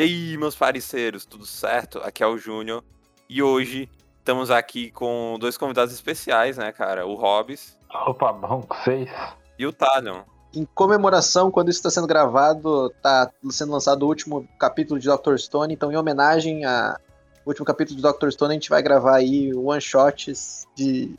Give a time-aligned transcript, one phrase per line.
[0.00, 1.98] E aí, meus parceiros, tudo certo?
[1.98, 2.82] Aqui é o Júnior.
[3.28, 3.86] E hoje
[4.18, 7.06] estamos aqui com dois convidados especiais, né, cara?
[7.06, 7.76] O Hobbs.
[8.06, 9.10] Opa, bom com vocês.
[9.58, 10.22] E o Talion.
[10.54, 15.36] Em comemoração, quando isso está sendo gravado, está sendo lançado o último capítulo de Dr.
[15.36, 16.96] Stone, então em homenagem ao
[17.44, 18.30] último capítulo de Dr.
[18.30, 21.14] Stone, a gente vai gravar aí one shots de.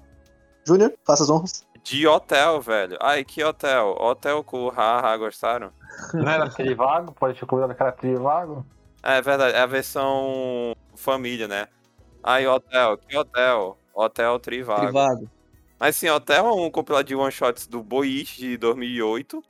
[0.66, 1.63] Júnior, faça as honras.
[1.84, 2.98] De hotel, velho.
[3.00, 3.95] Ai, que hotel?
[4.00, 5.71] Hotel com o Haha, gostaram?
[6.14, 7.14] Não era Trivago?
[7.14, 8.66] Pode ter cuidado daquela Trivago?
[9.04, 11.68] É verdade, é a versão família, né?
[12.24, 13.78] Ai, hotel, que hotel?
[13.93, 14.84] Hotel Trivago.
[14.84, 15.29] Privado.
[15.79, 19.43] Mas sim, Hotel é um compilado de one-shots do Boichi de 2008.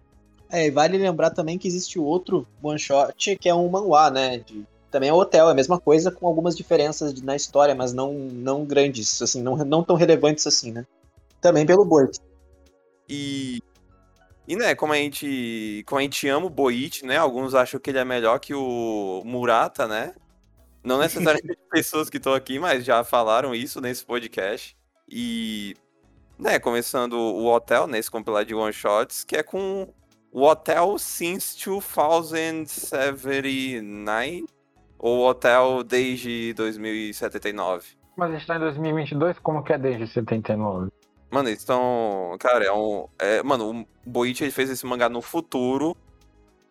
[0.49, 4.37] É, e vale lembrar também que existe outro one shot que é um manhwa, né?
[4.37, 7.91] De, também é hotel, é a mesma coisa, com algumas diferenças de- na história, mas
[7.91, 10.85] não, não grandes, assim, não, não tão relevantes assim, né?
[11.41, 12.17] Também pelo Bort.
[13.09, 13.61] E.
[14.51, 15.81] E né, como a gente.
[15.87, 17.15] Como a gente ama o Boichi, né?
[17.15, 20.13] Alguns acham que ele é melhor que o Murata, né?
[20.83, 24.75] Não necessariamente pessoas que estão aqui, mas já falaram isso nesse podcast.
[25.07, 25.73] E.
[26.37, 29.87] Né, começando o Hotel, nesse compilado de one shots, que é com
[30.33, 34.45] o Hotel Since 2079.
[34.99, 37.95] Ou Hotel desde 2079.
[38.17, 40.91] Mas a gente tá em 2022, como que é desde 79?
[41.31, 42.35] Mano, eles estão.
[42.39, 43.07] Cara, é um.
[43.17, 45.95] É, mano, o Boichi ele fez esse mangá no futuro.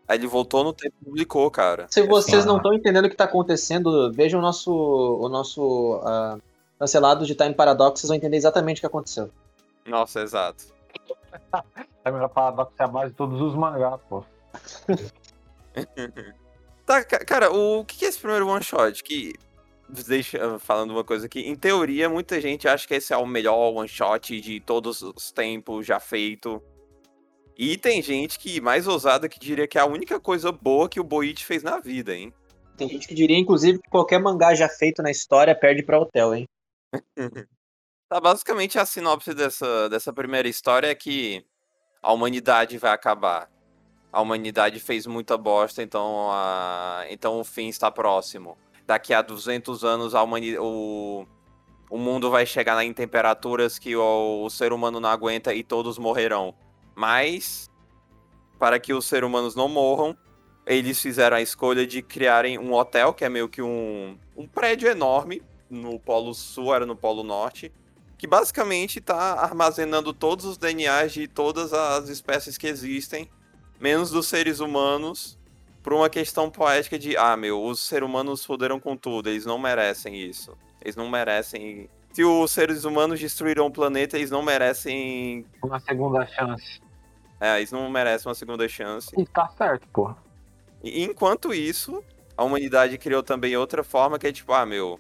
[0.06, 1.86] Aí ele voltou no tempo e publicou, cara.
[1.89, 2.47] Se vocês Ah.
[2.47, 6.36] não estão entendendo o que está acontecendo, vejam o nosso, o nosso ah,
[6.78, 9.30] cancelado de Time Paradox, vocês vão entender exatamente o que aconteceu.
[9.86, 10.64] Nossa, exato.
[12.05, 14.24] Melhor paradoxo é a base de todos os mangás, pô.
[16.84, 19.02] Tá, ca- cara, o que que é esse primeiro one shot?
[19.05, 19.34] Que.
[20.06, 21.41] Deixa falando uma coisa aqui.
[21.41, 25.33] Em teoria, muita gente acha que esse é o melhor one shot de todos os
[25.33, 26.62] tempos já feito.
[27.56, 31.00] E tem gente que, mais ousada, que diria que é a única coisa boa que
[31.00, 32.33] o Boichi fez na vida, hein?
[32.77, 36.34] Tem gente que diria, inclusive, que qualquer mangá já feito na história perde pra Hotel,
[36.34, 36.48] hein?
[38.08, 41.46] Tá, basicamente a sinopse dessa, dessa primeira história é que
[42.02, 43.48] a humanidade vai acabar.
[44.12, 48.58] A humanidade fez muita bosta, então, a, então o fim está próximo.
[48.86, 51.27] Daqui a 200 anos a o,
[51.91, 55.98] o mundo vai chegar em temperaturas que o, o ser humano não aguenta e todos
[55.98, 56.55] morrerão.
[56.95, 57.70] Mas,
[58.58, 60.17] para que os seres humanos não morram,
[60.67, 64.89] eles fizeram a escolha de criarem um hotel, que é meio que um, um prédio
[64.89, 67.73] enorme, no Polo Sul, era no Polo Norte,
[68.19, 73.30] que basicamente está armazenando todos os DNAs de todas as espécies que existem,
[73.80, 75.39] menos dos seres humanos,
[75.83, 79.58] por uma questão poética de, ah, meu, os seres humanos foderam com tudo, eles não
[79.58, 80.57] merecem isso.
[80.80, 81.89] Eles não merecem.
[82.13, 85.45] Se os seres humanos destruíram o planeta, eles não merecem.
[85.63, 86.80] Uma segunda chance.
[87.40, 89.11] É, eles não merecem uma segunda chance.
[89.19, 90.17] E tá certo.
[90.83, 92.02] E enquanto isso,
[92.36, 94.98] a humanidade criou também outra forma que é tipo, ah, meu,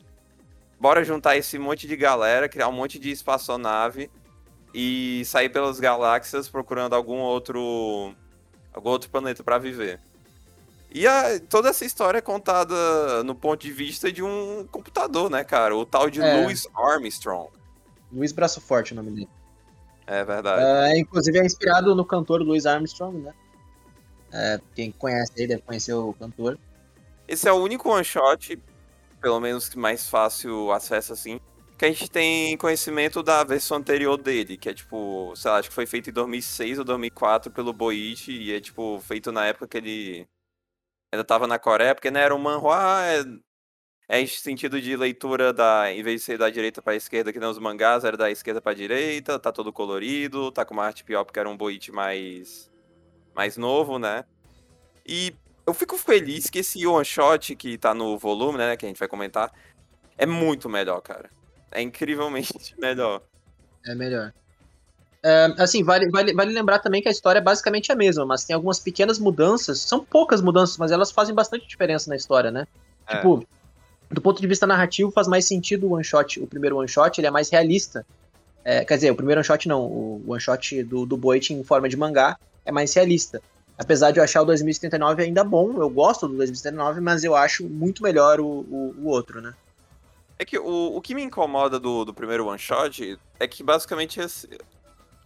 [0.78, 4.10] bora juntar esse monte de galera, criar um monte de espaçonave
[4.72, 8.14] e sair pelas galáxias procurando algum outro
[8.72, 10.00] algum outro planeta pra viver.
[10.92, 15.44] E a- toda essa história é contada no ponto de vista de um computador, né,
[15.44, 15.76] cara?
[15.76, 16.40] O tal de É.
[16.42, 17.48] Louis Armstrong.
[18.12, 19.28] Luiz Braço Forte, o nome dele.
[20.06, 20.62] É verdade.
[20.92, 23.32] É, inclusive é inspirado no cantor Louis Armstrong, né?
[24.32, 26.58] É, quem conhece ele deve conhecer o cantor.
[27.28, 28.58] Esse é o único one shot,
[29.20, 31.40] pelo menos mais fácil acesso assim,
[31.78, 35.68] que a gente tem conhecimento da versão anterior dele, que é tipo, sei lá, acho
[35.68, 39.68] que foi feito em 2006 ou 2004 pelo Boichi, e é tipo, feito na época
[39.68, 40.28] que ele
[41.12, 45.92] ainda tava na Coreia, porque não era um manhwa, é, é sentido de leitura da,
[45.92, 48.60] em vez de ser da direita pra esquerda, que nem os mangás, era da esquerda
[48.60, 52.70] pra direita, tá todo colorido, tá com uma arte pior porque era um Boichi mais,
[53.34, 54.24] mais novo, né?
[55.06, 55.34] E
[55.66, 58.98] eu fico feliz que esse one shot que tá no volume, né, que a gente
[58.98, 59.52] vai comentar,
[60.16, 61.30] é muito melhor, cara.
[61.70, 63.22] É incrivelmente melhor.
[63.86, 64.32] É melhor.
[65.22, 68.44] É, assim, vale, vale, vale lembrar também que a história é basicamente a mesma, mas
[68.44, 69.80] tem algumas pequenas mudanças.
[69.80, 72.66] São poucas mudanças, mas elas fazem bastante diferença na história, né?
[73.06, 73.16] É.
[73.16, 73.46] Tipo,
[74.10, 76.40] do ponto de vista narrativo, faz mais sentido o one shot.
[76.40, 78.04] O primeiro one shot ele é mais realista.
[78.64, 79.82] É, quer dizer, o primeiro one shot não.
[79.82, 83.42] O one shot do, do Boit em forma de mangá é mais realista.
[83.78, 87.64] Apesar de eu achar o 2079 ainda bom, eu gosto do 2079, mas eu acho
[87.64, 89.54] muito melhor o, o, o outro, né?
[90.38, 94.20] É que o, o que me incomoda do, do primeiro one shot é que basicamente,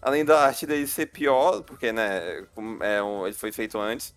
[0.04, 2.46] além da arte dele ser pior, porque, né,
[2.80, 4.14] é um- ele foi feito antes,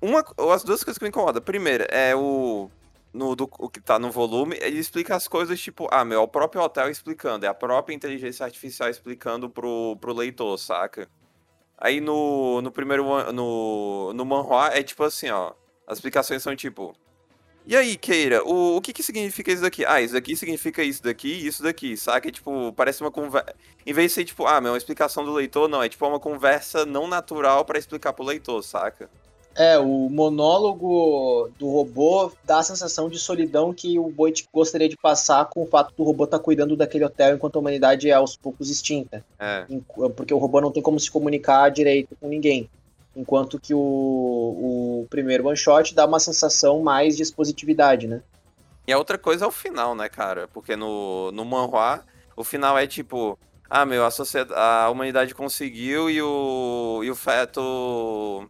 [0.00, 1.40] uma, as duas coisas que me incomodam.
[1.42, 2.68] Primeiro, é o.
[3.12, 6.22] No, do, o que tá no volume, ele explica as coisas tipo, ah, meu, é
[6.22, 11.06] o próprio hotel explicando, é a própria inteligência artificial explicando pro, pro leitor, saca?
[11.76, 15.52] Aí no, no primeiro, no, no manhwa é tipo assim, ó,
[15.86, 16.94] as explicações são tipo,
[17.64, 19.84] E aí, Keira, o, o que que significa isso daqui?
[19.84, 22.28] Ah, isso daqui significa isso daqui e isso daqui, saca?
[22.28, 23.54] E, tipo, parece uma conversa.
[23.86, 26.18] Em vez de ser, tipo, ah, meu, uma explicação do leitor, não, é tipo uma
[26.18, 29.08] conversa não natural pra explicar pro leitor, saca?
[29.54, 34.96] É, o monólogo do robô dá a sensação de solidão que o Boit gostaria de
[34.96, 38.14] passar com o fato do robô estar tá cuidando daquele hotel enquanto a humanidade é
[38.14, 39.22] aos poucos extinta.
[39.38, 39.66] É.
[40.16, 42.68] Porque o robô não tem como se comunicar direito com ninguém.
[43.14, 48.22] Enquanto que o, o primeiro one shot dá uma sensação mais de expositividade, né?
[48.86, 50.48] E a outra coisa é o final, né, cara?
[50.48, 52.02] Porque no, no manhua,
[52.34, 53.38] o final é tipo,
[53.68, 58.48] ah, meu, a, sociedade, a humanidade conseguiu e o, e o feto.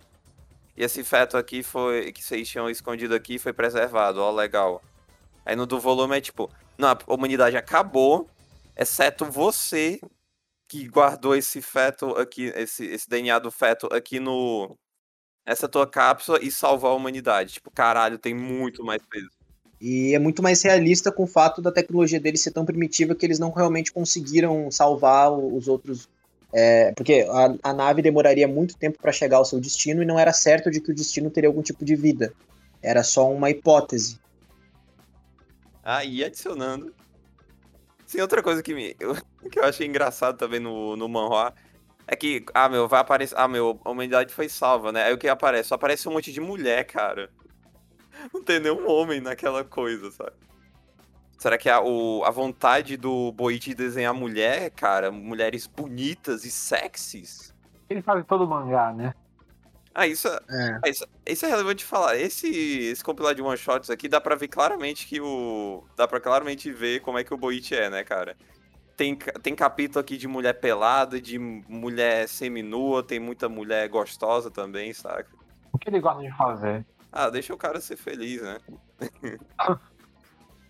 [0.76, 2.12] E esse feto aqui foi.
[2.12, 4.82] que vocês tinham escondido aqui foi preservado, ó, legal.
[5.44, 8.28] Aí no do volume é tipo, não, a humanidade acabou,
[8.76, 10.00] exceto você
[10.72, 14.74] que guardou esse feto aqui, esse, esse DNA do feto aqui no.
[15.44, 17.54] Essa tua cápsula e salvar a humanidade.
[17.54, 19.28] Tipo, caralho, tem muito mais peso.
[19.78, 23.26] E é muito mais realista com o fato da tecnologia deles ser tão primitiva que
[23.26, 26.08] eles não realmente conseguiram salvar os outros.
[26.54, 30.18] É, porque a, a, nave demoraria muito tempo para chegar ao seu destino e não
[30.18, 32.32] era certo de que o destino teria algum tipo de vida.
[32.80, 34.18] Era só uma hipótese.
[35.82, 36.94] Ah, e adicionando
[38.12, 38.92] Sim, outra coisa que, me,
[39.50, 41.54] que eu achei engraçado também no, no manhua
[42.06, 43.34] é que, ah, meu, vai aparecer.
[43.38, 45.04] Ah, meu, a humanidade foi salva, né?
[45.04, 45.70] Aí o que aparece?
[45.70, 47.30] Só aparece um monte de mulher, cara.
[48.30, 50.32] Não tem nenhum homem naquela coisa, sabe?
[51.38, 56.50] Será que a, o, a vontade do Boichi de desenhar mulher, cara, mulheres bonitas e
[56.50, 57.54] sexys?
[57.88, 59.14] Ele faz todo mangá, né?
[59.94, 60.80] Ah, isso é, é.
[60.82, 62.16] Ah, isso, isso, é relevante de falar.
[62.16, 65.84] Esse, esse compilado de one-shots aqui dá pra ver claramente que o.
[65.96, 68.36] Dá pra claramente ver como é que o Boichi é, né, cara?
[68.96, 74.92] Tem, tem capítulo aqui de mulher pelada, de mulher seminua, tem muita mulher gostosa também,
[74.92, 75.28] saca?
[75.72, 76.86] O que ele gosta de fazer?
[77.10, 78.58] Ah, deixa o cara ser feliz, né?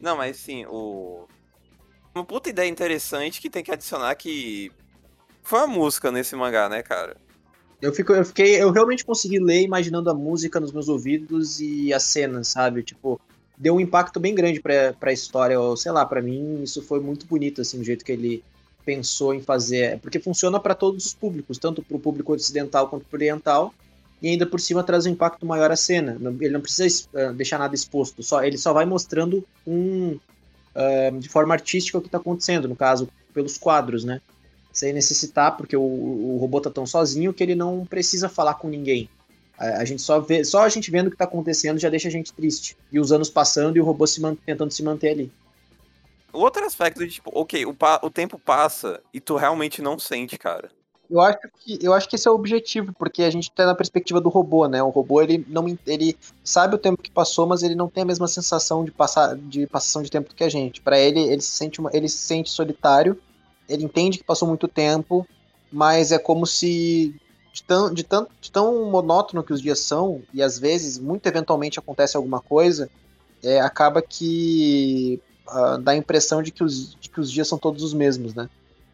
[0.01, 1.29] Não, mas sim, o.
[2.15, 4.73] Uma puta ideia interessante que tem que adicionar que.
[5.45, 7.17] Foi a música nesse mangá, né, cara?
[7.83, 8.63] Eu, fico, eu fiquei.
[8.63, 12.85] Eu realmente consegui ler imaginando a música nos meus ouvidos e as cenas, sabe?
[12.85, 13.21] Tipo,
[13.59, 15.59] deu um impacto bem grande pra, pra história.
[15.59, 18.45] Ou, sei lá, para mim isso foi muito bonito, assim, o jeito que ele
[18.85, 19.99] pensou em fazer.
[19.99, 23.75] Porque funciona para todos os públicos, tanto pro público ocidental quanto pro oriental.
[24.23, 26.17] E ainda por cima traz um impacto maior à cena.
[26.41, 30.19] Ele não precisa uh, deixar nada exposto, só ele só vai mostrando um.
[30.75, 34.23] Uh, de forma artística o que está acontecendo, no caso, pelos quadros, né?
[34.73, 38.69] Sem necessitar, porque o, o robô tá tão sozinho que ele não precisa falar com
[38.69, 39.09] ninguém.
[39.59, 42.09] A, a gente só vê, só a gente vendo o que tá acontecendo já deixa
[42.09, 42.77] a gente triste.
[42.91, 45.33] E os anos passando e o robô se man, tentando se manter ali.
[46.33, 50.39] O outro aspecto de tipo, ok, o, o tempo passa e tu realmente não sente,
[50.39, 50.71] cara.
[51.11, 53.75] Eu acho que eu acho que esse é o objetivo, porque a gente tá na
[53.75, 54.83] perspectiva do robô, né?
[54.83, 58.07] O robô ele não ele sabe o tempo que passou, mas ele não tem a
[58.07, 60.81] mesma sensação de passar de passação de tempo que a gente.
[60.81, 63.21] Para ele, ele se sente uma, ele se sente solitário
[63.73, 65.27] ele entende que passou muito tempo,
[65.73, 67.15] mas é como se
[67.53, 71.27] de tão, de, tão, de tão monótono que os dias são, e às vezes, muito
[71.27, 72.89] eventualmente acontece alguma coisa,
[73.43, 77.59] é, acaba que uh, dá a impressão de que, os, de que os dias são
[77.59, 78.49] todos os mesmos, né?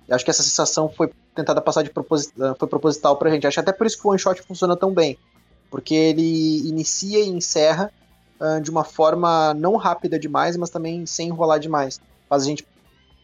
[0.09, 3.47] Eu acho que essa sensação foi tentada passar de proposit uh, foi proposital pra gente.
[3.47, 5.19] Acho até por isso que o One Shot funciona tão bem.
[5.71, 7.93] Porque ele inicia e encerra
[8.41, 12.01] uh, de uma forma não rápida demais, mas também sem enrolar demais.
[12.27, 12.67] Faz a gente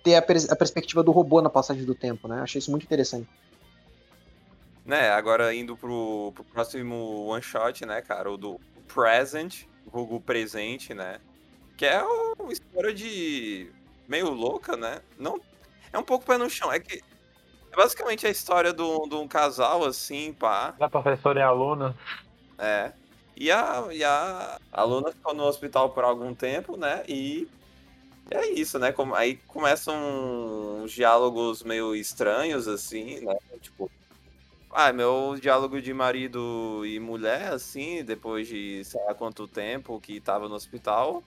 [0.04, 2.42] ter a, pers a, perspectiva do robô na passagem do tempo, né?
[2.42, 3.26] Achei isso muito interessante.
[4.84, 10.92] Né, agora indo pro, pro próximo one shot, né, cara, o do Present, Google Presente,
[10.92, 11.18] né?
[11.74, 12.02] Que é
[12.38, 13.72] uma história de.
[14.06, 15.00] meio louca, né?
[15.18, 15.40] Não.
[15.90, 16.70] É um pouco pé no chão.
[16.70, 17.02] É que.
[17.72, 20.72] É basicamente a história de um casal, assim, pá.
[20.72, 21.96] Da professora e a aluna.
[22.58, 22.92] É.
[23.36, 27.02] E a, e a aluna ficou no hospital por algum tempo, né?
[27.08, 27.48] E
[28.30, 28.94] é isso, né?
[29.14, 29.94] Aí começam
[30.82, 33.36] uns diálogos meio estranhos, assim, né?
[33.60, 33.90] Tipo,
[34.70, 40.20] ah, meu diálogo de marido e mulher, assim, depois de sei lá quanto tempo que
[40.20, 41.22] tava no hospital.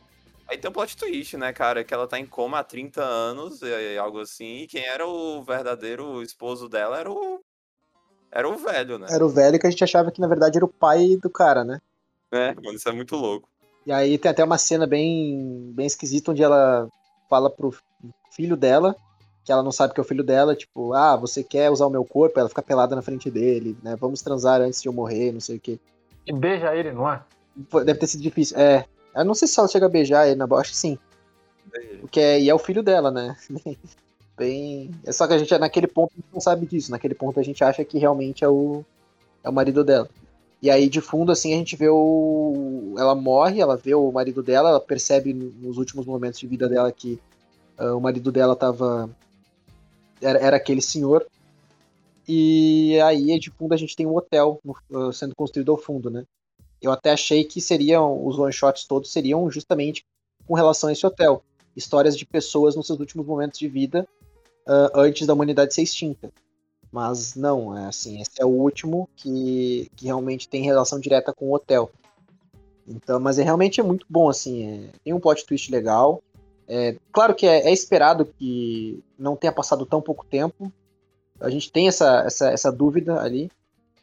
[0.47, 1.83] Aí tem um plot twist, né, cara?
[1.83, 5.43] Que ela tá em coma há 30 anos, e algo assim, e quem era o
[5.43, 7.41] verdadeiro esposo dela era o.
[8.31, 9.07] Era o velho, né?
[9.09, 11.63] Era o velho que a gente achava que na verdade era o pai do cara,
[11.63, 11.81] né?
[12.31, 13.49] É, mano, isso é muito louco.
[13.87, 16.89] E aí tem até uma cena bem, bem esquisita onde ela
[17.29, 17.73] fala pro
[18.29, 18.93] filho dela
[19.45, 21.89] que ela não sabe que é o filho dela, tipo, ah, você quer usar o
[21.89, 22.37] meu corpo?
[22.37, 23.95] Ela fica pelada na frente dele, né?
[23.95, 25.79] Vamos transar antes de eu morrer, não sei o quê.
[26.25, 27.23] E beija ele, não é?
[27.85, 28.59] Deve ter sido difícil.
[28.59, 28.85] É.
[29.15, 30.99] Eu não sei se ela chega a beijar ele na acho que sim.
[32.01, 33.37] Porque é, e é o filho dela, né?
[34.37, 34.91] Bem.
[35.05, 36.91] É só que a gente, naquele ponto, a gente não sabe disso.
[36.91, 38.83] Naquele ponto, a gente acha que realmente é o,
[39.41, 40.09] é o marido dela.
[40.61, 42.95] E aí, de fundo, assim, a gente vê o.
[42.97, 46.91] Ela morre, ela vê o marido dela, ela percebe nos últimos momentos de vida dela
[46.91, 47.19] que
[47.79, 49.09] uh, o marido dela tava.
[50.19, 51.25] Era, era aquele senhor.
[52.27, 54.59] E aí, de fundo, a gente tem um hotel
[54.89, 56.25] uh, sendo construído ao fundo, né?
[56.81, 58.25] Eu até achei que seriam.
[58.25, 60.03] Os one-shots todos seriam justamente
[60.47, 61.43] com relação a esse hotel.
[61.75, 64.07] Histórias de pessoas nos seus últimos momentos de vida
[64.67, 66.31] uh, antes da humanidade ser extinta.
[66.91, 71.47] Mas não, é assim, esse é o último que, que realmente tem relação direta com
[71.49, 71.91] o hotel.
[72.87, 76.23] Então, mas é realmente é muito bom, assim, é, tem um plot twist legal.
[76.67, 80.71] É, claro que é, é, esperado que não tenha passado tão pouco tempo.
[81.39, 83.51] A gente tem essa, essa, essa dúvida ali.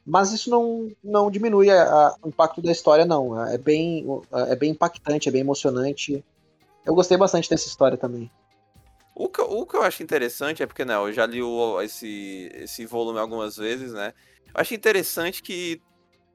[0.07, 3.43] Mas isso não, não diminui a, a, o impacto da história, não.
[3.49, 4.07] É bem,
[4.49, 6.23] é bem impactante, é bem emocionante.
[6.85, 8.31] Eu gostei bastante dessa história também.
[9.15, 12.51] O que, o que eu acho interessante é porque, né, eu já li o, esse,
[12.55, 14.13] esse volume algumas vezes, né?
[14.47, 15.81] Eu acho interessante que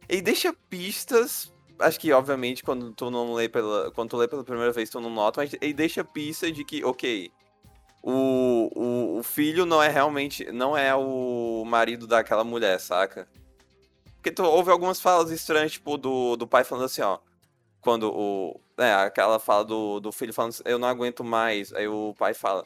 [0.07, 1.53] ele deixa pistas.
[1.77, 3.91] Acho que, obviamente, quando tu não lê pela.
[3.91, 6.83] Quando tu lê pela primeira vez, tu não nota, mas ele deixa pista de que,
[6.83, 7.31] ok,
[8.01, 10.49] o, o, o filho não é realmente.
[10.51, 13.27] não é o marido daquela mulher, saca?
[14.15, 17.19] Porque tu ouve algumas falas estranhas, tipo, do, do pai falando assim, ó.
[17.81, 18.59] Quando o.
[18.77, 21.73] É, aquela fala do, do filho falando, eu não aguento mais.
[21.73, 22.65] Aí o pai fala,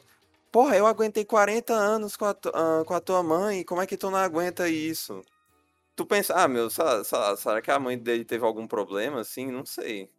[0.54, 3.96] porra, eu aguentei 40 anos com a, uh, com a tua mãe, como é que
[3.96, 5.20] tu não aguenta isso?
[5.96, 9.50] Tu pensa, ah, meu, será, será, será que a mãe dele teve algum problema, assim?
[9.50, 10.10] Não sei.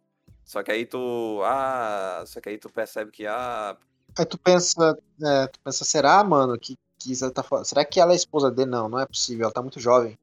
[0.44, 1.40] Só que aí tu.
[1.44, 3.76] Ah, só que aí tu percebe que, ah.
[4.18, 8.16] Aí tu pensa, é, tu pensa, será, mano, que, que tá Será que ela é
[8.16, 8.70] esposa dele?
[8.70, 10.18] Não, não é possível, ela tá muito jovem.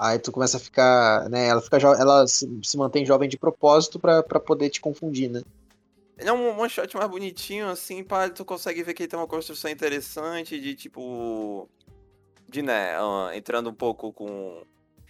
[0.00, 1.48] Aí tu começa a ficar, né?
[1.48, 5.42] Ela fica ela se, se mantém jovem de propósito para poder te confundir, né?
[6.18, 9.18] Ele é um one shot mais bonitinho, assim, pá, tu consegue ver que ele tem
[9.18, 11.68] uma construção interessante de tipo.
[12.48, 12.94] De, né,
[13.34, 14.62] entrando um pouco com.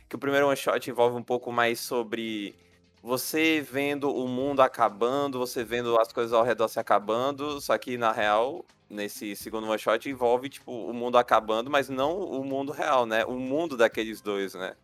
[0.08, 2.56] Que o primeiro one shot envolve um pouco mais sobre
[3.02, 7.96] você vendo o mundo acabando, você vendo as coisas ao redor se acabando, só que
[7.96, 12.72] na real, nesse segundo one shot envolve tipo o mundo acabando, mas não o mundo
[12.72, 13.24] real, né?
[13.24, 14.74] O mundo daqueles dois, né?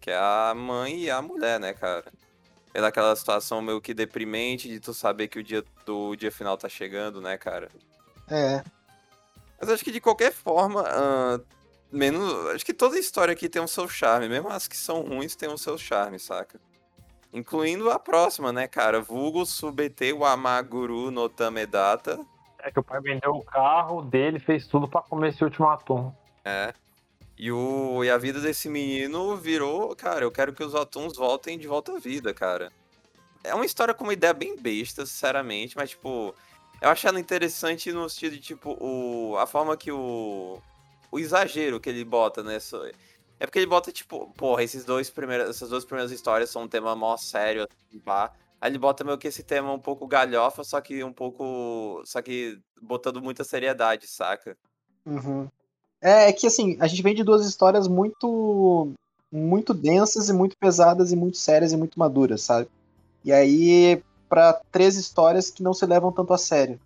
[0.00, 2.12] Que é a mãe e a mulher, né, cara?
[2.74, 6.56] É daquela situação meio que deprimente de tu saber que o dia do dia final
[6.58, 7.70] tá chegando, né, cara?
[8.28, 8.62] É.
[9.58, 11.44] Mas acho que de qualquer forma, uh,
[11.90, 15.02] menos, acho que toda história aqui tem o um seu charme, mesmo as que são
[15.02, 16.60] ruins têm o um seu charme, saca?
[17.32, 19.00] Incluindo a próxima, né, cara?
[19.00, 22.20] Vulgo Subete Wamaguru no Tamedata.
[22.58, 26.12] É que o pai vendeu o carro dele, fez tudo para comer esse último atum.
[26.44, 26.74] É.
[27.38, 31.58] E, o, e a vida desse menino virou, cara, eu quero que os atuns voltem
[31.58, 32.70] de volta à vida, cara.
[33.42, 36.34] É uma história com uma ideia bem besta, sinceramente, mas, tipo,
[36.80, 40.60] eu achei ela interessante no sentido de, tipo, o, a forma que o.
[41.10, 42.90] O exagero que ele bota nessa.
[43.42, 46.68] É porque ele bota, tipo, porra, esses dois primeiros, essas duas primeiras histórias são um
[46.68, 48.30] tema mó sério, assim, pá.
[48.60, 52.00] Aí ele bota meio que esse tema um pouco galhofa, só que um pouco.
[52.04, 54.56] Só que botando muita seriedade, saca?
[55.04, 55.48] Uhum.
[56.00, 58.92] É, é que assim, a gente vem de duas histórias muito.
[59.32, 62.68] muito densas e muito pesadas e muito sérias e muito maduras, sabe?
[63.24, 66.78] E aí, para três histórias que não se levam tanto a sério.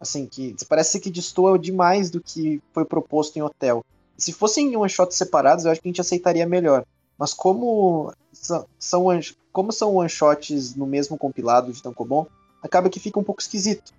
[0.00, 3.84] Assim, que parece que destoa demais do que foi proposto em Hotel.
[4.18, 6.84] Se fossem one shots separados, eu acho que a gente aceitaria melhor.
[7.16, 9.06] Mas como são, são
[9.52, 12.26] como são one shots no mesmo compilado de Tankobon,
[12.62, 13.92] acaba que fica um pouco esquisito.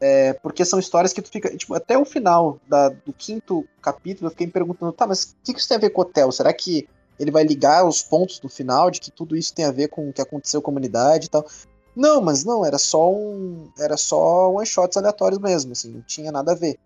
[0.00, 1.54] É, porque são histórias que tu fica.
[1.56, 5.28] Tipo, até o final da, do quinto capítulo, eu fiquei me perguntando, tá, mas o
[5.44, 6.32] que, que isso tem a ver com o hotel?
[6.32, 9.70] Será que ele vai ligar os pontos do final de que tudo isso tem a
[9.70, 11.46] ver com o que aconteceu com a comunidade e tal?
[11.94, 13.70] Não, mas não, era só um.
[13.78, 16.78] Era só one shots aleatórios mesmo, assim, não tinha nada a ver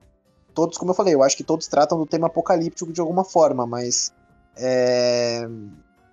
[0.55, 3.67] todos, como eu falei, eu acho que todos tratam do tema apocalíptico de alguma forma,
[3.67, 4.13] mas
[4.57, 5.49] é,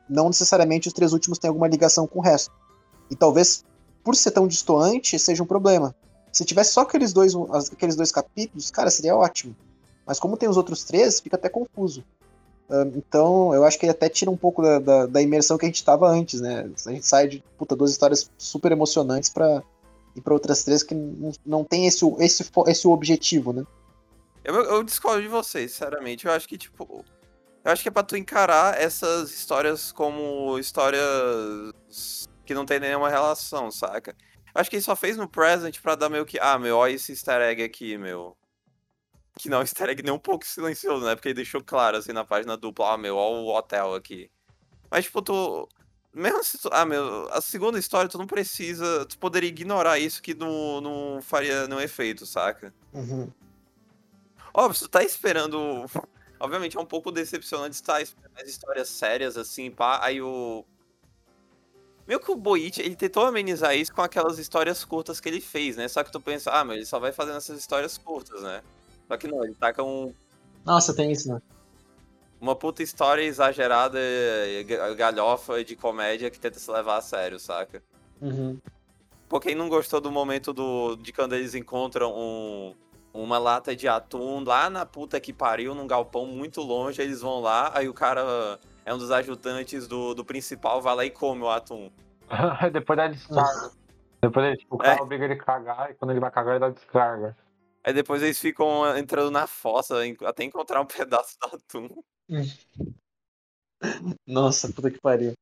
[0.10, 2.52] não necessariamente os três últimos têm alguma ligação com o resto.
[3.10, 3.64] E talvez,
[4.04, 5.96] por ser tão distoante, seja um problema.
[6.32, 7.34] Se tivesse só aqueles dois,
[7.72, 9.56] aqueles dois capítulos, cara, seria ótimo.
[10.06, 12.04] Mas como tem os outros três, fica até confuso.
[12.96, 15.70] Então, eu acho que ele até tira um pouco da, da, da imersão que a
[15.70, 16.70] gente estava antes, né?
[16.86, 19.64] A gente sai de puta, duas histórias super emocionantes para
[20.16, 23.64] ir para outras três que não, não tem esse, esse, esse objetivo, né?
[24.48, 26.26] Eu, eu discordo de vocês, sinceramente.
[26.26, 27.04] Eu acho que, tipo.
[27.66, 31.04] Eu acho que é pra tu encarar essas histórias como histórias
[32.46, 34.16] que não tem nenhuma relação, saca?
[34.56, 36.40] Eu acho que ele só fez no present pra dar meio que.
[36.40, 38.38] Ah, meu, olha esse easter egg aqui, meu.
[39.38, 41.14] Que não é um easter egg nem um pouco silencioso, né?
[41.14, 44.32] Porque ele deixou claro, assim, na página dupla, ah, meu, olha o hotel aqui.
[44.90, 45.68] Mas, tipo, tu.
[46.14, 46.70] Mesmo se tu.
[46.72, 49.06] Ah, meu, a segunda história tu não precisa.
[49.06, 52.74] Tu poderia ignorar isso que não, não faria nenhum efeito, saca?
[52.94, 53.30] Uhum.
[54.58, 55.86] Óbvio, tu tá esperando
[56.40, 60.00] Obviamente é um pouco decepcionante estar as histórias sérias assim, pá.
[60.04, 60.64] Aí o.
[62.08, 65.76] Meio que o Boit, ele tentou amenizar isso com aquelas histórias curtas que ele fez,
[65.76, 65.88] né?
[65.88, 68.62] Só que tu pensa, ah, mas ele só vai fazendo essas histórias curtas, né?
[69.08, 70.14] Só que não, ele taca um.
[70.64, 71.42] Nossa, tem isso, né?
[72.40, 74.00] Uma puta história exagerada,
[74.96, 77.84] galhofa de comédia que tenta se levar a sério, saca?
[78.22, 78.60] Uhum.
[79.28, 82.76] Pô, quem não gostou do momento do, de quando eles encontram um,
[83.24, 87.40] uma lata de atum lá na puta que pariu, num galpão muito longe, eles vão
[87.40, 91.42] lá, aí o cara é um dos ajudantes do, do principal, vai lá e come
[91.42, 91.92] o atum.
[92.72, 93.72] Depois dá descarga.
[94.22, 95.02] Depois ele, tipo, o cara é.
[95.02, 97.36] obriga ele a cagar, e quando ele vai cagar, ele dá descarga.
[97.84, 99.96] Aí depois eles ficam entrando na fossa
[100.26, 102.04] até encontrar um pedaço do atum.
[104.26, 105.34] Nossa, puta que pariu.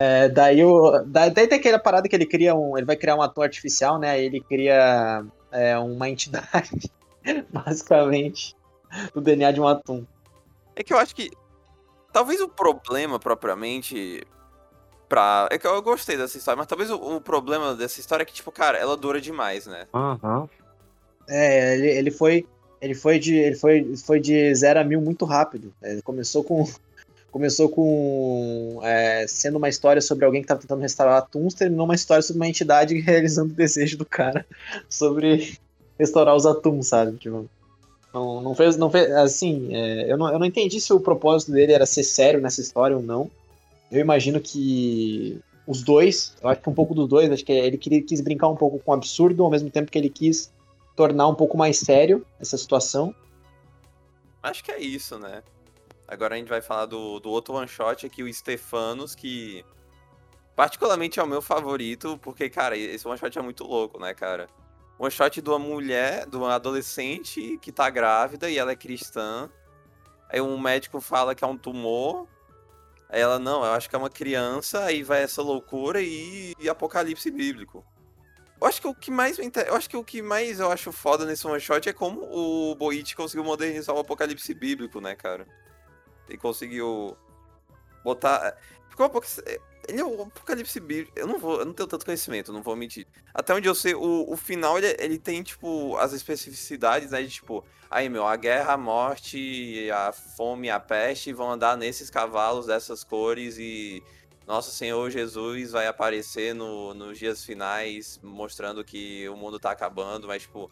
[0.00, 2.76] É, daí, o, daí tem aquela parada que ele cria um.
[2.76, 4.22] Ele vai criar um ator artificial, né?
[4.22, 6.90] Ele cria é, uma entidade,
[7.50, 8.56] basicamente,
[9.14, 10.04] do DNA de um atum.
[10.74, 11.30] É que eu acho que.
[12.12, 14.22] Talvez o problema propriamente.
[15.08, 15.48] Pra...
[15.50, 18.32] É que eu gostei dessa história, mas talvez o, o problema dessa história é que,
[18.32, 19.86] tipo, cara, ela dura demais, né?
[19.92, 20.48] Uhum.
[21.28, 22.46] É, ele, ele foi.
[22.80, 23.34] Ele foi de.
[23.34, 25.72] Ele foi, foi de 0 a mil muito rápido.
[25.82, 26.64] Ele começou com
[27.30, 31.94] começou com é, sendo uma história sobre alguém que estava tentando restaurar atuns, terminou uma
[31.94, 34.44] história sobre uma entidade realizando o desejo do cara
[34.88, 35.58] sobre
[36.00, 37.16] restaurar os atuns, sabe?
[37.18, 37.48] Tipo,
[38.12, 41.52] não, não fez, não fez, assim, é, eu, não, eu não entendi se o propósito
[41.52, 43.30] dele era ser sério nessa história ou não.
[43.92, 47.76] Eu imagino que os dois, eu acho que um pouco dos dois, acho que ele
[47.76, 50.50] quis brincar um pouco com o absurdo, ao mesmo tempo que ele quis
[50.96, 53.14] tornar um pouco mais sério essa situação.
[54.42, 55.42] Acho que é isso, né?
[56.08, 59.64] Agora a gente vai falar do, do outro one shot aqui, o Stefanos, que
[60.56, 64.48] particularmente é o meu favorito, porque, cara, esse one shot é muito louco, né, cara?
[65.00, 69.48] One shot de uma mulher, de uma adolescente que tá grávida e ela é cristã.
[70.28, 72.28] Aí um médico fala que é um tumor.
[73.08, 76.68] Aí ela, não, eu acho que é uma criança, aí vai essa loucura e, e
[76.68, 77.82] apocalipse bíblico.
[78.60, 81.24] Eu acho que o que mais eu acho que o que mais eu acho foda
[81.24, 85.46] nesse one shot é como o Boit conseguiu modernizar o apocalipse bíblico, né, cara?
[86.28, 87.16] Ele conseguiu
[88.04, 88.54] botar.
[88.90, 89.26] Ficou um pouco.
[89.88, 91.12] Ele é o Apocalipse Bíblico.
[91.16, 91.60] Eu não vou.
[91.60, 93.06] Eu não tenho tanto conhecimento, não vou mentir.
[93.32, 97.22] Até onde eu sei, o, o final ele, ele tem, tipo, as especificidades, né?
[97.22, 102.10] De tipo, aí, meu, a guerra, a morte, a fome, a peste vão andar nesses
[102.10, 104.02] cavalos dessas cores e.
[104.46, 110.26] Nosso Senhor Jesus vai aparecer no, nos dias finais, mostrando que o mundo tá acabando,
[110.26, 110.70] mas, tipo.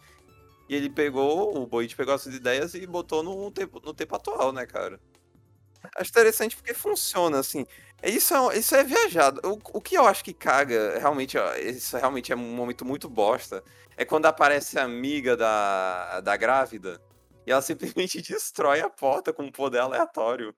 [0.68, 4.52] E ele pegou, o Boit pegou essas ideias e botou no tempo, no tempo atual,
[4.52, 5.00] né, cara?
[5.96, 7.66] Acho interessante porque funciona, assim.
[8.02, 9.40] Isso é, isso é viajado.
[9.44, 13.08] O, o que eu acho que caga, realmente, ó, isso realmente é um momento muito
[13.08, 13.62] bosta,
[13.96, 17.00] é quando aparece a amiga da, da grávida
[17.46, 20.54] e ela simplesmente destrói a porta com um poder aleatório.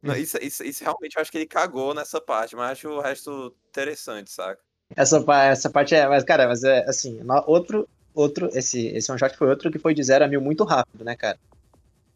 [0.00, 3.00] Não, isso, isso, isso realmente eu acho que ele cagou nessa parte, mas acho o
[3.00, 4.60] resto interessante, saca?
[4.94, 9.34] Essa, essa parte é, mas cara, mas é assim, outro, outro, esse, esse one shot
[9.36, 11.38] foi outro que foi de 0 a mil muito rápido, né, cara?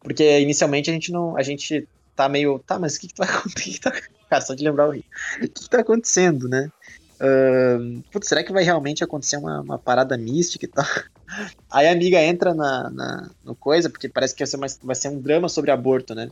[0.01, 1.37] Porque inicialmente a gente não.
[1.37, 2.59] A gente tá meio.
[2.59, 3.91] Tá, mas o que, que, tá, que tá
[4.29, 5.03] Cara, só de lembrar o Rio.
[5.37, 6.71] O que, que tá acontecendo, né?
[7.19, 10.85] Uh, putz, será que vai realmente acontecer uma, uma parada mística e tal?
[11.69, 14.95] Aí a amiga entra na, na, no coisa, porque parece que vai ser, uma, vai
[14.95, 16.29] ser um drama sobre aborto, né?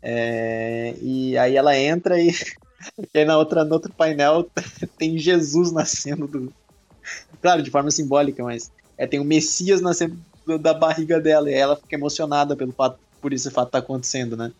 [0.00, 2.30] É, e aí ela entra e,
[3.12, 4.48] e aí na outra, no outro painel
[4.96, 6.52] tem Jesus nascendo do.
[7.42, 10.16] Claro, de forma simbólica, mas é, tem o Messias nascendo
[10.56, 11.50] da barriga dela.
[11.50, 14.52] E ela fica emocionada pelo fato, por esse fato tá acontecendo, né?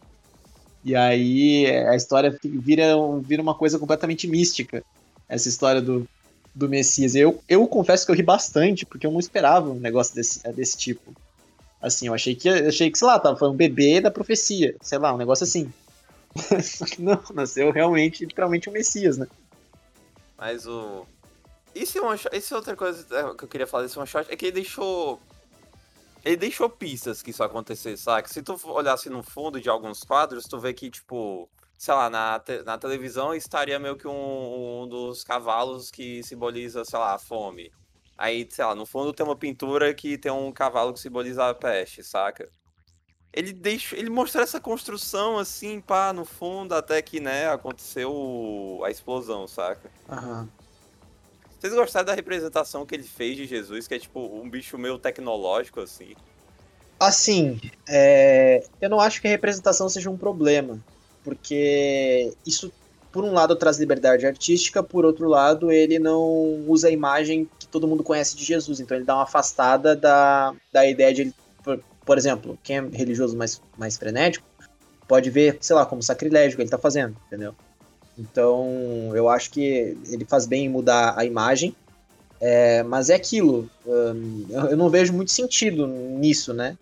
[0.84, 4.82] E aí a história vira, vira uma coisa completamente mística.
[5.28, 6.08] Essa história do,
[6.54, 7.14] do Messias.
[7.14, 10.76] Eu, eu confesso que eu ri bastante, porque eu não esperava um negócio desse, desse
[10.76, 11.14] tipo.
[11.80, 15.14] Assim, eu achei que, achei que, sei lá, tava falando bebê da profecia, sei lá,
[15.14, 15.72] um negócio assim.
[16.98, 19.26] Não, nasceu realmente, literalmente, um Messias, né?
[20.36, 21.06] Mas o.
[21.74, 24.36] Isso é, isso é outra coisa é, que eu queria falar desse one shot, é
[24.36, 25.20] que ele deixou
[26.28, 28.28] ele deixou pistas que isso acontecesse, sabe?
[28.28, 32.38] Se tu olhasse no fundo de alguns quadros, tu vê que, tipo, sei lá, na,
[32.38, 37.18] te na televisão estaria meio que um, um, dos cavalos que simboliza, sei lá, a
[37.18, 37.72] fome.
[38.18, 41.54] Aí, sei lá, no fundo tem uma pintura que tem um cavalo que simboliza a
[41.54, 42.46] peste, saca?
[43.32, 48.90] Ele deixou, ele mostrou essa construção assim, pá, no fundo, até que, né, aconteceu a
[48.90, 49.90] explosão, saca?
[50.10, 50.42] Aham.
[50.42, 50.57] Uhum.
[51.58, 54.98] Vocês gostaram da representação que ele fez de Jesus, que é tipo um bicho meio
[54.98, 56.14] tecnológico, assim?
[57.00, 58.64] Assim, é...
[58.80, 60.78] eu não acho que a representação seja um problema,
[61.24, 62.72] porque isso,
[63.10, 67.66] por um lado, traz liberdade artística, por outro lado, ele não usa a imagem que
[67.66, 71.34] todo mundo conhece de Jesus, então ele dá uma afastada da, da ideia de ele.
[71.62, 74.46] Por, por exemplo, quem é religioso mais, mais frenético,
[75.08, 77.54] pode ver, sei lá, como sacrilégio que ele tá fazendo, entendeu?
[78.18, 81.74] Então, eu acho que ele faz bem em mudar a imagem,
[82.40, 86.76] é, mas é aquilo, hum, eu não vejo muito sentido nisso, né?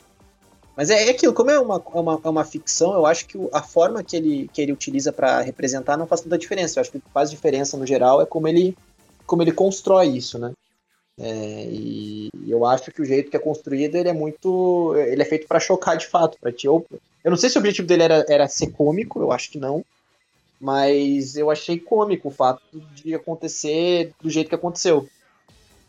[0.77, 3.39] Mas é, é aquilo, como é uma, é uma, é uma ficção, eu acho que
[3.53, 6.79] a forma que ele, que ele utiliza para representar não faz tanta diferença.
[6.79, 8.77] Eu acho que o que faz diferença no geral é como ele,
[9.27, 10.53] como ele constrói isso, né?
[11.19, 14.95] É, e eu acho que o jeito que é construído ele é muito.
[14.97, 16.67] Ele é feito para chocar de fato, para ti.
[16.67, 16.85] Eu,
[17.25, 19.83] eu não sei se o objetivo dele era, era ser cômico, eu acho que não.
[20.61, 22.63] Mas eu achei cômico o fato
[22.95, 25.09] de acontecer do jeito que aconteceu.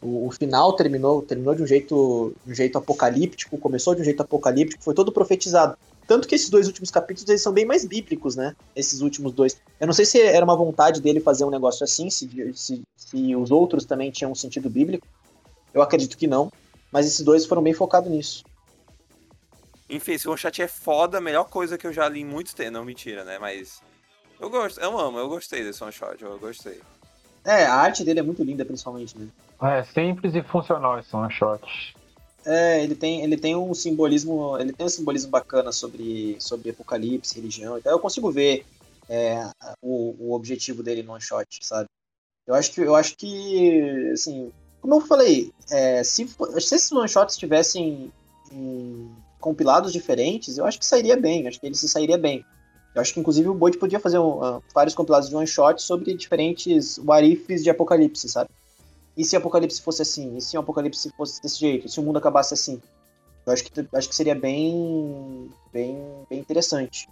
[0.02, 4.04] O, o, final terminou, terminou de um jeito, de um jeito apocalíptico, começou de um
[4.04, 5.78] jeito apocalíptico, foi todo profetizado.
[6.06, 8.56] Tanto que esses dois últimos capítulos eles são bem mais bíblicos, né?
[8.76, 9.60] Esses últimos dois.
[9.80, 13.36] Eu não sei se era uma vontade dele fazer um negócio assim, se, se, se
[13.36, 15.06] os outros também tinham um sentido bíblico.
[15.74, 16.52] Eu acredito que não.
[16.92, 18.44] Mas esses dois foram bem focados nisso.
[19.90, 22.54] Enfim, esse one shot é foda, a melhor coisa que eu já li em muitos
[22.54, 22.74] tempos.
[22.74, 23.38] Não, mentira, né?
[23.38, 23.82] Mas.
[24.40, 26.80] Eu gosto, eu amo, eu gostei desse one shot, eu gostei.
[27.44, 29.28] É, a arte dele é muito linda, principalmente, né?
[29.62, 31.96] É, simples e funcional esse one shot.
[32.46, 37.36] É, ele tem, ele tem um simbolismo, ele tem um simbolismo bacana sobre, sobre apocalipse,
[37.36, 37.78] religião.
[37.78, 38.66] Então eu consigo ver
[39.10, 39.50] é,
[39.82, 41.90] o, o objetivo dele no one shot, sabe?
[42.46, 47.10] Eu acho que, eu acho que, assim, como eu falei, é, se, se esses one
[47.10, 48.12] shots tivessem
[48.52, 52.46] em compilados diferentes, eu acho que sairia bem, acho que ele se sairia bem.
[52.96, 56.16] Eu acho que, inclusive, o Boit podia fazer um, uh, vários compilados de one-shot sobre
[56.16, 58.50] diferentes warifs de Apocalipse, sabe?
[59.16, 60.36] E se o Apocalipse fosse assim?
[60.38, 61.88] E se o Apocalipse fosse desse jeito?
[61.88, 62.82] E se o mundo acabasse assim?
[63.46, 65.98] Eu acho que, acho que seria bem, bem,
[66.30, 67.08] bem interessante.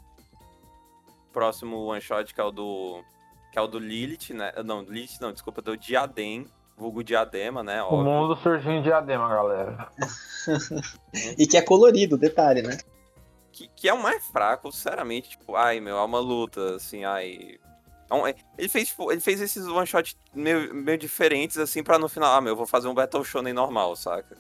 [1.31, 3.01] Próximo one-shot, que é o do...
[3.51, 4.51] Que é o do Lilith, né?
[4.63, 6.45] Não, Lilith não, desculpa, do Diadem,
[6.77, 7.81] vulgo Diadema, né?
[7.81, 7.99] Óbvio.
[7.99, 9.89] O mundo surgiu em Diadema, galera.
[11.37, 12.77] e que é colorido, detalhe, né?
[13.55, 17.57] Que, que é o mais fraco, sinceramente, tipo, ai, meu, é uma luta, assim, ai.
[18.11, 21.97] É é, ele fez, tipo, ele fez esses one shot meio, meio diferentes, assim, pra
[21.97, 24.37] no final, ah, meu, eu vou fazer um Battle Shonen normal, saca?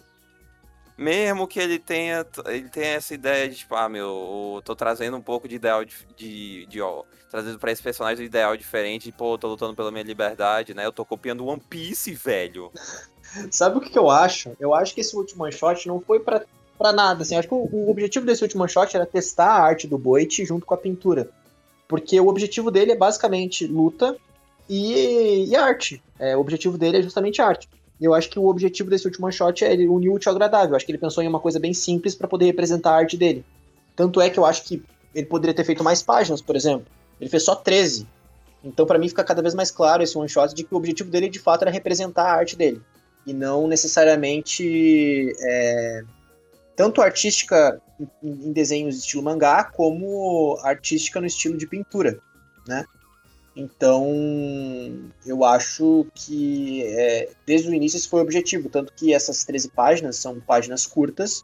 [0.97, 5.17] Mesmo que ele tenha, ele tenha essa ideia de, tipo, ah, meu, eu tô trazendo
[5.17, 9.11] um pouco de ideal de, de, de ó, trazendo pra esse personagem um ideal diferente,
[9.11, 10.85] pô, tô lutando pela minha liberdade, né?
[10.85, 12.71] Eu tô copiando One Piece, velho.
[13.51, 14.55] Sabe o que, que eu acho?
[14.59, 16.45] Eu acho que esse último one shot não foi para
[16.77, 17.23] para nada.
[17.23, 20.43] Assim, acho que o, o, objetivo desse último shot era testar a arte do Boit
[20.45, 21.29] junto com a pintura.
[21.87, 24.15] Porque o objetivo dele é basicamente luta
[24.69, 26.01] e, e arte.
[26.19, 27.69] É, o objetivo dele é justamente arte.
[27.99, 30.71] Eu acho que o objetivo desse último shot é ele unir o útil ao agradável.
[30.71, 33.15] Eu acho que ele pensou em uma coisa bem simples para poder representar a arte
[33.15, 33.45] dele.
[33.95, 34.83] Tanto é que eu acho que
[35.13, 36.87] ele poderia ter feito mais páginas, por exemplo.
[37.21, 38.05] Ele fez só 13.
[38.63, 41.09] Então, para mim, fica cada vez mais claro esse one shot de que o objetivo
[41.09, 42.81] dele, de fato, era representar a arte dele.
[43.25, 46.03] E não necessariamente é,
[46.75, 47.81] tanto artística
[48.21, 52.19] em desenhos estilo mangá, como artística no estilo de pintura,
[52.67, 52.85] né?
[53.55, 54.05] Então,
[55.25, 59.69] eu acho que é, desde o início esse foi o objetivo, tanto que essas 13
[59.69, 61.41] páginas são páginas curtas,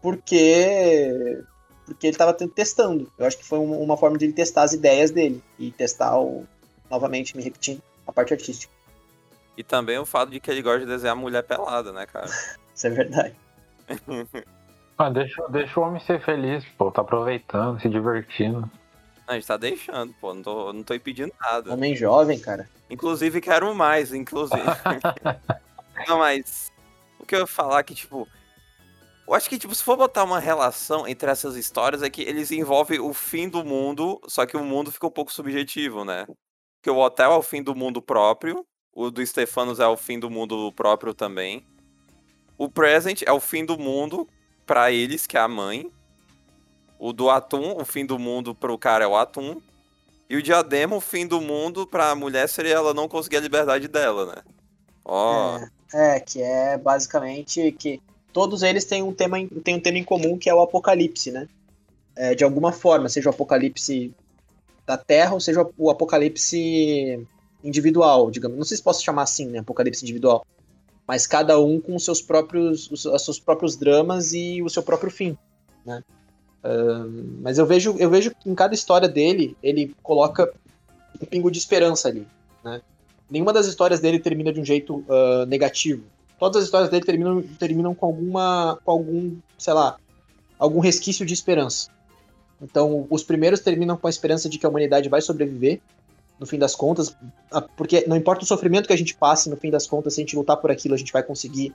[0.00, 1.42] porque
[1.84, 3.10] porque ele estava testando.
[3.16, 6.44] Eu acho que foi uma, forma de ele testar as ideias dele e testar, o,
[6.90, 8.72] novamente, me repetindo, a parte artística.
[9.56, 12.26] E também o fato de que ele gosta de desenhar mulher pelada, né, cara?
[12.74, 13.45] Isso é verdade.
[14.98, 16.90] ah, deixa, deixa o homem ser feliz, pô.
[16.90, 18.70] Tá aproveitando, se divertindo.
[19.26, 20.32] A gente tá deixando, pô.
[20.34, 21.72] Não tô, não tô impedindo nada.
[21.72, 22.68] Homem jovem, cara.
[22.88, 24.62] Inclusive, quero mais, inclusive.
[26.08, 26.72] não, mas.
[27.18, 28.28] O que eu ia falar é que, tipo.
[29.26, 32.52] Eu acho que, tipo, se for botar uma relação entre essas histórias, é que eles
[32.52, 36.26] envolvem o fim do mundo, só que o mundo fica um pouco subjetivo, né?
[36.76, 40.20] Porque o hotel é o fim do mundo próprio, o do Stefanos é o fim
[40.20, 41.66] do mundo próprio também.
[42.58, 44.28] O present é o fim do mundo
[44.64, 45.90] para eles, que é a mãe.
[46.98, 49.60] O do atum, o fim do mundo pro cara é o atum.
[50.28, 53.86] E o diadema, o fim do mundo pra mulher seria ela não conseguir a liberdade
[53.86, 54.42] dela, né?
[55.04, 55.58] Ó.
[55.58, 55.96] Oh.
[55.96, 58.00] É, é, que é basicamente que
[58.32, 61.48] todos eles têm um tema, têm um tema em comum que é o apocalipse, né?
[62.16, 64.12] É, de alguma forma, seja o apocalipse
[64.86, 67.24] da Terra ou seja o apocalipse
[67.62, 68.56] individual, digamos.
[68.56, 69.58] Não sei se posso chamar assim, né?
[69.58, 70.44] Apocalipse individual
[71.06, 74.82] mas cada um com os seus próprios, os, os seus próprios dramas e o seu
[74.82, 75.36] próprio fim,
[75.84, 76.02] né?
[76.64, 80.52] Uh, mas eu vejo, eu vejo que em cada história dele, ele coloca
[81.20, 82.26] um pingo de esperança ali,
[82.64, 82.82] né?
[83.30, 86.04] Nenhuma das histórias dele termina de um jeito uh, negativo.
[86.38, 89.96] Todas as histórias dele terminam, terminam com alguma, com algum, sei lá,
[90.58, 91.88] algum resquício de esperança.
[92.60, 95.80] Então, os primeiros terminam com a esperança de que a humanidade vai sobreviver,
[96.38, 97.16] no fim das contas,
[97.76, 100.22] porque não importa o sofrimento que a gente passe, no fim das contas, se a
[100.22, 101.74] gente lutar por aquilo, a gente vai conseguir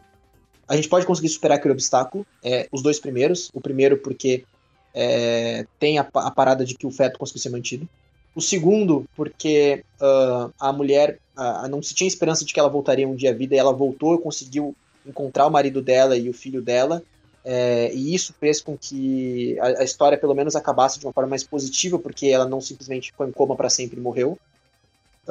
[0.71, 2.25] a gente pode conseguir superar aquele obstáculo.
[2.41, 3.49] É, os dois primeiros.
[3.53, 4.45] O primeiro porque
[4.93, 7.89] é, tem a, a, parada de que o feto conseguiu ser mantido.
[8.33, 13.05] O segundo porque uh, a mulher uh, não se tinha esperança de que ela voltaria
[13.05, 14.73] um dia à vida e ela voltou e conseguiu
[15.05, 17.03] encontrar o marido dela e o filho dela.
[17.43, 21.31] É, e isso fez com que a, a, história pelo menos acabasse de uma forma
[21.31, 24.39] mais positiva, porque ela não simplesmente ficou em coma para sempre e morreu.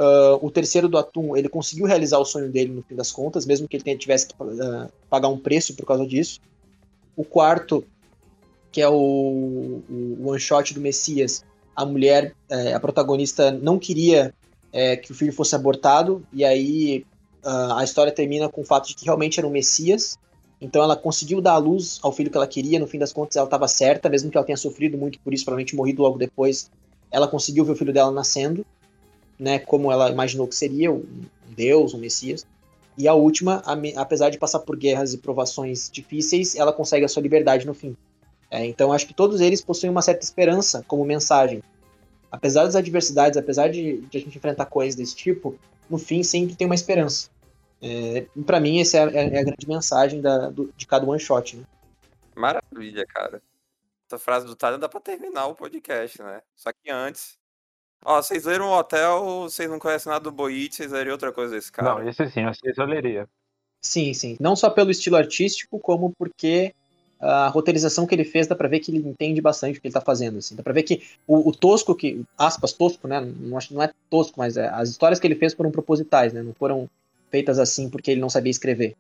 [0.00, 3.44] Uh, o terceiro do Atum, ele conseguiu realizar o sonho dele no fim das contas,
[3.44, 6.40] mesmo que ele tivesse que uh, pagar um preço por causa disso.
[7.14, 7.84] O quarto,
[8.72, 11.44] que é o, o one shot do Messias,
[11.76, 14.32] a mulher, é, a protagonista, não queria
[14.72, 17.04] é, que o filho fosse abortado, e aí
[17.44, 20.18] uh, a história termina com o fato de que realmente era um Messias.
[20.62, 23.36] Então ela conseguiu dar a luz ao filho que ela queria, no fim das contas
[23.36, 26.70] ela estava certa, mesmo que ela tenha sofrido muito por isso, provavelmente morrido logo depois,
[27.10, 28.64] ela conseguiu ver o filho dela nascendo
[29.40, 31.02] né, como ela imaginou que seria, um
[31.48, 32.46] deus, um messias.
[32.96, 33.62] E a última,
[33.96, 37.96] apesar de passar por guerras e provações difíceis, ela consegue a sua liberdade no fim.
[38.50, 41.62] É, então acho que todos eles possuem uma certa esperança como mensagem.
[42.30, 46.54] Apesar das adversidades, apesar de, de a gente enfrentar coisas desse tipo, no fim sempre
[46.54, 47.30] tem uma esperança.
[47.80, 51.18] É, para mim, essa é a, é a, grande mensagem da, do, de cada one
[51.18, 51.56] shot.
[51.56, 51.64] Né?
[52.34, 53.42] Maravilha, cara.
[54.06, 56.42] Essa frase do Tyler dá pra terminar o podcast, né?
[56.54, 57.38] Só que antes,
[58.04, 61.54] Ó, vocês leram o hotel, vocês não conhecem nada do Boit, vocês leriam outra coisa
[61.54, 61.94] desse cara?
[61.94, 63.28] Não, esse sim, esse eu leria.
[63.80, 64.36] Sim, sim.
[64.40, 66.74] Não só pelo estilo artístico, como porque
[67.20, 69.94] a roteirização que ele fez dá pra ver que ele entende bastante o que ele
[69.94, 70.56] tá fazendo, assim.
[70.56, 74.38] Dá pra ver que o, o tosco que, aspas, tosco, né, não, não é tosco,
[74.38, 76.88] mas é, as histórias que ele fez foram propositais, né, não foram
[77.30, 78.96] feitas assim porque ele não sabia escrever.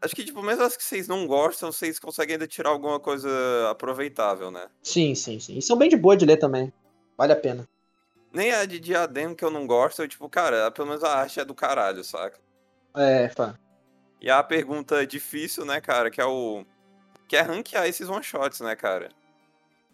[0.00, 3.28] Acho que, tipo, mesmo as que vocês não gostam, vocês conseguem ainda tirar alguma coisa
[3.70, 4.66] aproveitável, né?
[4.82, 5.58] Sim, sim, sim.
[5.58, 6.72] E são bem de boa de ler também.
[7.18, 7.68] Vale a pena.
[8.32, 11.40] Nem a de Diadema que eu não gosto, eu, tipo, cara, pelo menos a arte
[11.40, 12.38] é do caralho, saca?
[12.94, 13.58] É, fã.
[14.20, 16.64] E a pergunta difícil, né, cara, que é o.
[17.26, 19.10] Que é ranquear esses one-shots, né, cara?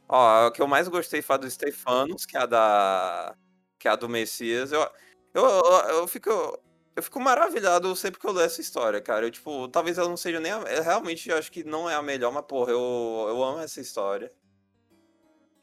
[0.09, 3.35] Ó, o que eu mais gostei foi a do Stefanos, que é a da.
[3.79, 4.72] Que é a do Messias.
[4.72, 4.81] Eu,
[5.35, 6.31] eu, eu, eu fico.
[6.94, 9.27] Eu fico maravilhado sempre que eu leio essa história, cara.
[9.27, 10.61] Eu, tipo, talvez ela não seja nem a.
[10.83, 14.33] Realmente, eu acho que não é a melhor, mas, porra, eu, eu amo essa história.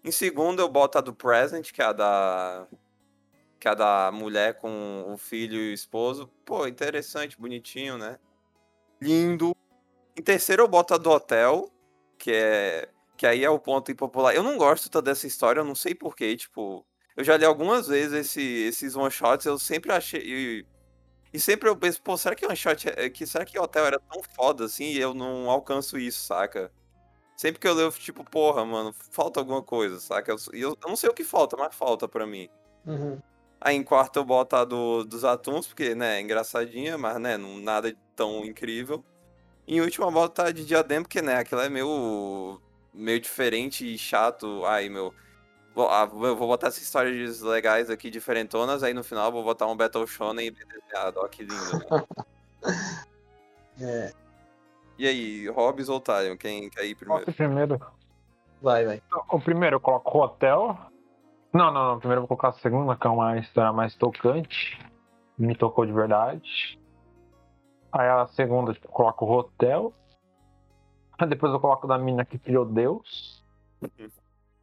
[0.03, 2.67] Em segundo, eu boto a do Present, que é a da.
[3.59, 6.27] Que é a da mulher com o filho e o esposo.
[6.43, 8.19] Pô, interessante, bonitinho, né?
[9.01, 9.55] Lindo.
[10.17, 11.71] Em terceiro, eu boto a do Hotel,
[12.17, 12.89] que é.
[13.15, 14.35] Que aí é o ponto impopular.
[14.35, 16.85] Eu não gosto tanto dessa história, eu não sei porquê, tipo.
[17.15, 20.19] Eu já li algumas vezes esse, esses one-shots, eu sempre achei.
[20.21, 20.65] E,
[21.31, 22.89] e, sempre eu penso, pô, será que one shot.
[22.89, 26.71] É, que, será que hotel era tão foda assim e eu não alcanço isso, saca?
[27.35, 30.31] Sempre que eu leio, tipo, porra, mano, falta alguma coisa, saca?
[30.31, 32.47] Eu, eu, eu não sei o que falta, mas falta pra mim.
[32.85, 33.19] Uhum.
[33.59, 37.37] Aí em quarto eu boto a do, dos atuns, porque, né, é engraçadinha, mas, né,
[37.37, 39.03] não, nada tão incrível.
[39.65, 42.61] E em última eu boto a de diadema, porque, né, aquilo é meio,
[42.93, 44.65] meio diferente e chato.
[44.65, 45.13] Aí, meu...
[45.73, 49.43] Vou, ah, eu vou botar essas histórias legais aqui, diferentonas, aí no final eu vou
[49.43, 51.19] botar um Battle Shonen bem desenhado.
[51.19, 52.07] Ó, que lindo.
[53.81, 54.13] é.
[55.03, 56.37] E aí, Hobbs ou Tyon?
[56.37, 57.25] Quem quer ir primeiro?
[57.25, 57.77] Posso primeiro?
[58.61, 59.01] Vai, vai.
[59.29, 60.77] O primeiro eu coloco o hotel.
[61.53, 61.99] Não, não, não.
[61.99, 64.79] Primeiro eu vou colocar a segunda, que é uma história mais tocante.
[65.37, 66.79] Me tocou de verdade.
[67.91, 69.93] Aí a segunda tipo, eu coloco o hotel.
[71.19, 73.43] Aí depois eu coloco da mina que criou Deus.
[73.81, 74.09] Uhum.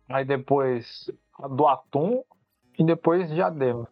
[0.08, 2.24] Aí depois a do Atum.
[2.78, 3.86] E depois Diadema.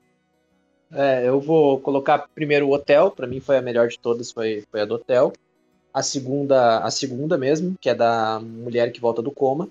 [0.93, 3.11] É, eu vou colocar primeiro o hotel.
[3.11, 5.31] Pra mim foi a melhor de todas, foi, foi a do hotel
[5.99, 9.69] a segunda, a segunda mesmo, que é da mulher que volta do coma,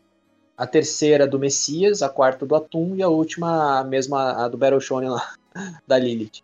[0.58, 4.58] a terceira do Messias, a quarta do Atum e a última, a mesma, a do
[4.58, 5.36] Battle Shonen lá,
[5.88, 6.44] da Lilith.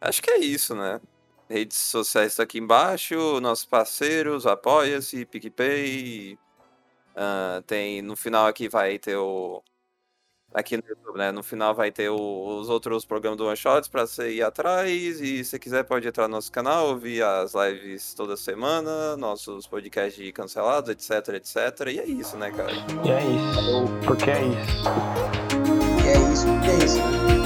[0.00, 1.00] Acho que é isso, né?
[1.48, 6.36] Redes sociais aqui embaixo, nossos parceiros, Apoia-se, PicPay.
[7.14, 9.62] Uh, tem, no final aqui vai ter o,
[10.56, 11.30] aqui no YouTube, né?
[11.30, 15.20] No final vai ter o, os outros programas do One Shots pra você ir atrás.
[15.20, 20.32] E se quiser, pode entrar no nosso canal, ouvir as lives toda semana, nossos podcasts
[20.32, 21.88] cancelados, etc, etc.
[21.92, 22.72] E é isso, né, cara?
[23.04, 24.06] E é isso.
[24.06, 24.66] Porque é isso.
[26.02, 27.45] E é isso, porque é isso, né?